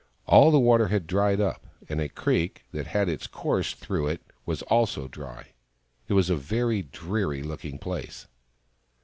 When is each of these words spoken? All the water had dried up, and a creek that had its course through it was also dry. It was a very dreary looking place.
All 0.25 0.49
the 0.49 0.57
water 0.59 0.87
had 0.87 1.05
dried 1.05 1.39
up, 1.39 1.63
and 1.87 2.01
a 2.01 2.09
creek 2.09 2.63
that 2.71 2.87
had 2.87 3.07
its 3.07 3.27
course 3.27 3.75
through 3.75 4.07
it 4.07 4.23
was 4.47 4.63
also 4.63 5.07
dry. 5.07 5.49
It 6.07 6.13
was 6.13 6.31
a 6.31 6.35
very 6.35 6.81
dreary 6.81 7.43
looking 7.43 7.77
place. 7.77 8.25